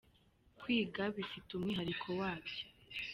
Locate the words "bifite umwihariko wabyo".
1.15-2.63